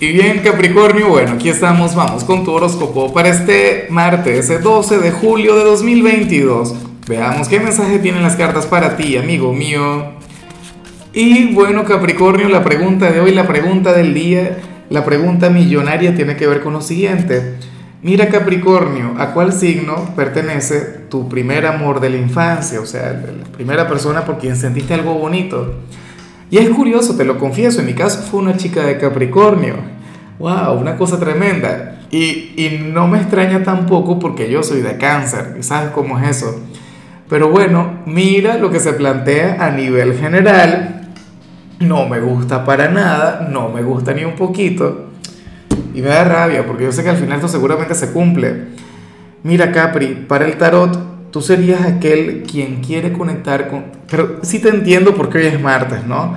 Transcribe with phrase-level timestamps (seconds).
[0.00, 4.98] Y bien Capricornio, bueno, aquí estamos, vamos con tu horóscopo para este martes, el 12
[4.98, 6.72] de julio de 2022.
[7.08, 10.12] Veamos qué mensaje tienen las cartas para ti, amigo mío.
[11.12, 14.58] Y bueno Capricornio, la pregunta de hoy, la pregunta del día,
[14.88, 17.56] la pregunta millonaria tiene que ver con lo siguiente.
[18.00, 22.80] Mira Capricornio, ¿a cuál signo pertenece tu primer amor de la infancia?
[22.80, 25.74] O sea, la primera persona por quien sentiste algo bonito.
[26.50, 29.74] Y es curioso, te lo confieso, en mi caso fue una chica de Capricornio.
[30.38, 30.78] ¡Wow!
[30.80, 32.00] Una cosa tremenda.
[32.10, 36.58] Y, y no me extraña tampoco porque yo soy de cáncer, sabes cómo es eso.
[37.28, 41.10] Pero bueno, mira lo que se plantea a nivel general.
[41.80, 45.08] No me gusta para nada, no me gusta ni un poquito.
[45.94, 48.68] Y me da rabia porque yo sé que al final esto seguramente se cumple.
[49.42, 53.84] Mira Capri, para el tarot tú serías aquel quien quiere conectar con...
[54.10, 56.34] Pero sí te entiendo porque hoy es martes, ¿no?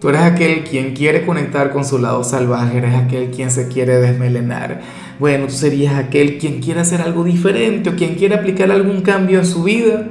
[0.00, 3.98] Tú eres aquel quien quiere conectar con su lado salvaje, eres aquel quien se quiere
[3.98, 4.80] desmelenar.
[5.20, 9.38] Bueno, tú serías aquel quien quiere hacer algo diferente o quien quiere aplicar algún cambio
[9.38, 10.08] en su vida,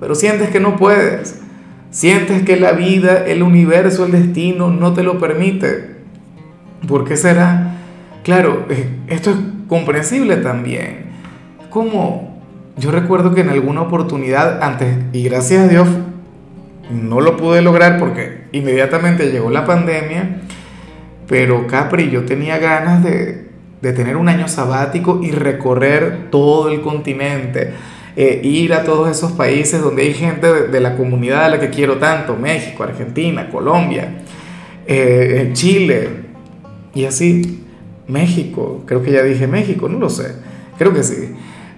[0.00, 1.40] pero sientes que no puedes.
[1.92, 5.96] Sientes que la vida, el universo, el destino no te lo permite.
[6.86, 7.76] ¿Por qué será?
[8.24, 9.36] Claro, eh, esto es
[9.68, 11.10] comprensible también.
[11.68, 12.29] ¿Cómo,
[12.80, 15.86] yo recuerdo que en alguna oportunidad antes, y gracias a Dios
[16.90, 20.40] no lo pude lograr porque inmediatamente llegó la pandemia,
[21.28, 23.48] pero Capri, yo tenía ganas de,
[23.80, 27.72] tener un año sabático y recorrer todo el continente,
[28.16, 31.68] eh, ir a todos esos países donde hay gente de, la comunidad a la que
[31.68, 34.22] quiero tanto, México, Argentina, Colombia,
[34.86, 36.08] eh, Chile,
[36.94, 37.62] y así,
[38.08, 40.34] México, creo que ya dije México, no lo sé,
[40.78, 41.34] creo que sí.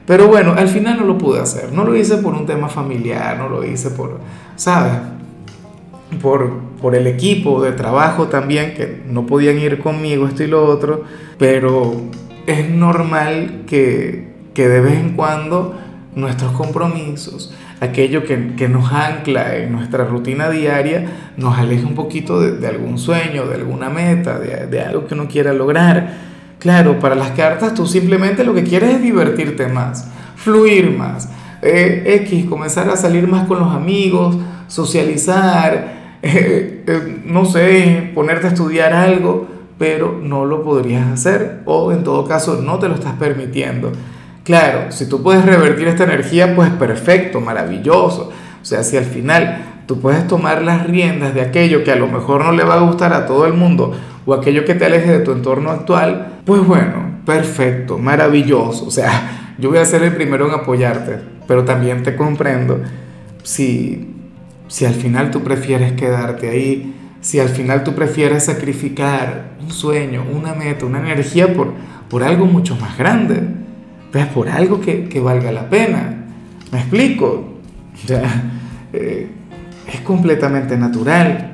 [0.07, 1.73] Pero bueno, al final no lo pude hacer.
[1.73, 4.19] No lo hice por un tema familiar, no lo hice por,
[4.57, 4.95] ¿sabes?
[6.21, 10.65] Por, por el equipo de trabajo también, que no podían ir conmigo, esto y lo
[10.65, 11.05] otro.
[11.39, 12.03] Pero
[12.47, 15.75] es normal que, que de vez en cuando
[16.15, 22.41] nuestros compromisos, aquello que, que, nos ancla en nuestra rutina diaria, nos aleje un poquito
[22.41, 26.32] de, de algún sueño, de alguna meta, de, de algo que uno quiera lograr.
[26.63, 30.07] Claro, para las cartas tú simplemente lo que quieres es divertirte más,
[30.37, 31.29] fluir más,
[31.61, 34.37] eh, X, comenzar a salir más con los amigos,
[34.69, 41.91] socializar, eh, eh, no sé, ponerte a estudiar algo, pero no lo podrías hacer o
[41.91, 43.91] en todo caso no te lo estás permitiendo.
[44.45, 48.31] Claro, si tú puedes revertir esta energía, pues perfecto, maravilloso.
[48.63, 52.07] O sea, si al final tú puedes tomar las riendas de aquello que a lo
[52.07, 53.93] mejor no le va a gustar a todo el mundo
[54.25, 58.87] o aquello que te aleje de tu entorno actual, pues bueno, perfecto, maravilloso.
[58.87, 62.81] O sea, yo voy a ser el primero en apoyarte, pero también te comprendo
[63.43, 64.15] si,
[64.69, 70.25] si al final tú prefieres quedarte ahí, si al final tú prefieres sacrificar un sueño,
[70.33, 71.73] una meta, una energía por,
[72.09, 73.41] por algo mucho más grande,
[74.11, 76.25] pues por algo que, que valga la pena.
[76.73, 77.59] ¿Me explico?
[77.95, 78.23] O sea,
[78.93, 79.31] eh,
[80.13, 81.53] completamente natural.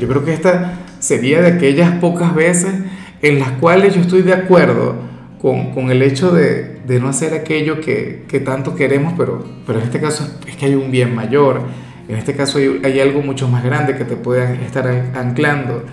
[0.00, 2.72] yo creo que esta sería de aquellas pocas veces
[3.20, 4.96] en las cuales yo estoy de acuerdo
[5.38, 9.80] con, con el hecho de, de, no hacer aquello que, que, tanto queremos, pero, pero
[9.80, 11.60] en este caso es que hay un bien mayor,
[12.08, 15.84] en este caso hay, hay algo mucho más grande que te pueda estar anclando.